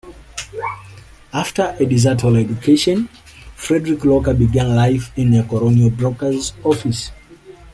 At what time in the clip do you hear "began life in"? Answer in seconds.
4.33-5.35